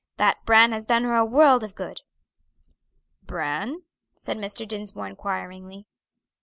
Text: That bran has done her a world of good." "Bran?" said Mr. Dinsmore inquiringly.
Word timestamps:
That 0.17 0.43
bran 0.45 0.71
has 0.71 0.87
done 0.87 1.03
her 1.03 1.13
a 1.15 1.23
world 1.23 1.63
of 1.63 1.75
good." 1.75 2.01
"Bran?" 3.21 3.83
said 4.17 4.37
Mr. 4.39 4.67
Dinsmore 4.67 5.05
inquiringly. 5.05 5.85